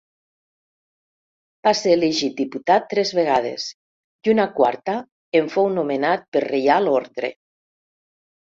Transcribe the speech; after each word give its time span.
Va 1.67 1.73
ser 1.81 1.93
elegit 1.97 2.37
diputat 2.39 2.87
tres 2.95 3.11
vegades, 3.19 3.67
i 4.29 4.33
una 4.35 4.49
quarta 4.57 4.97
en 5.43 5.53
fou 5.59 5.71
nomenat 5.77 6.27
per 6.35 6.45
reial 6.49 6.93
ordre. 6.99 7.35